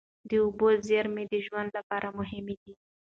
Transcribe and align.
د 0.29 0.31
اوبو 0.43 0.67
زېرمې 0.87 1.23
د 1.31 1.33
ژوند 1.45 1.69
لپاره 1.77 2.07
مهمې 2.19 2.55
دي. 2.63 2.73